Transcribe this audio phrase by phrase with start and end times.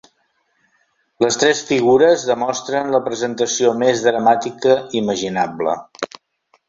[1.25, 5.77] Les tres figures demostren la presentació més dramàtica imaginable.